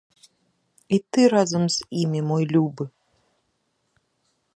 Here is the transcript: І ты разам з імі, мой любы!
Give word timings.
І 0.97 0.99
ты 1.11 1.21
разам 1.35 1.63
з 1.75 1.89
імі, 2.01 2.21
мой 2.31 2.43
любы! 2.53 2.85